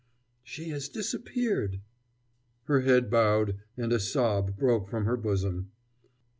[0.41, 1.79] "She has disappeared."
[2.63, 5.69] Her head bowed, and a sob broke from her bosom.